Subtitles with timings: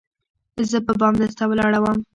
[0.71, 1.99] زه په بام درته ولاړه وم